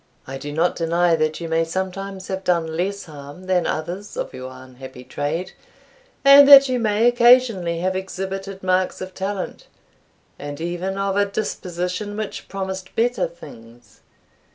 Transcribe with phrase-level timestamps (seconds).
[0.25, 4.33] I do not deny that you may sometimes have done less harm than others of
[4.33, 5.51] your unhappy trade,
[6.25, 9.67] and that you may occasionally have exhibited marks of talent,
[10.39, 14.01] and even of a disposition which promised better things.